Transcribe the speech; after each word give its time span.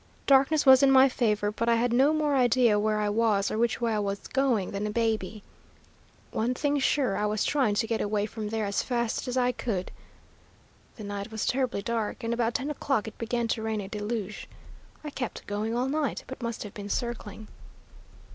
Darkness 0.25 0.65
was 0.65 0.81
in 0.81 0.89
my 0.89 1.07
favor, 1.07 1.51
but 1.51 1.69
I 1.69 1.75
had 1.75 1.93
no 1.93 2.11
more 2.11 2.35
idea 2.35 2.79
where 2.79 2.97
I 2.99 3.07
was 3.07 3.51
or 3.51 3.57
which 3.59 3.79
way 3.79 3.93
I 3.93 3.99
was 3.99 4.25
going 4.27 4.71
than 4.71 4.87
a 4.87 4.89
baby. 4.89 5.43
One 6.31 6.55
thing 6.55 6.79
sure, 6.79 7.15
I 7.15 7.27
was 7.27 7.45
trying 7.45 7.75
to 7.75 7.85
get 7.85 8.01
away 8.01 8.25
from 8.25 8.49
there 8.49 8.65
as 8.65 8.81
fast 8.81 9.27
as 9.27 9.37
I 9.37 9.51
could. 9.51 9.91
The 10.95 11.03
night 11.03 11.29
was 11.31 11.45
terribly 11.45 11.83
dark, 11.83 12.23
and 12.23 12.33
about 12.33 12.55
ten 12.55 12.71
o'clock 12.71 13.07
it 13.07 13.19
began 13.19 13.47
to 13.49 13.61
rain 13.61 13.79
a 13.79 13.87
deluge. 13.87 14.49
I 15.03 15.11
kept 15.11 15.45
going 15.45 15.75
all 15.77 15.87
night, 15.87 16.23
but 16.25 16.41
must 16.41 16.63
have 16.63 16.73
been 16.73 16.89
circling. 16.89 17.47